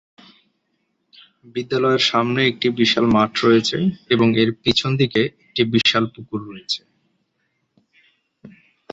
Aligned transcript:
বিদ্যালয়ের 1.55 2.03
সামনে 2.11 2.41
একটি 2.45 2.67
বিশাল 2.79 3.05
মাঠ 3.15 3.31
রয়েছে 3.45 3.77
এবং 4.09 4.27
এর 4.41 4.49
পিছন 4.63 4.91
দিকে 5.01 5.21
একটি 5.43 5.61
বিশাল 5.73 6.03
পুকুর 6.13 6.39
রয়েছে। 6.49 6.81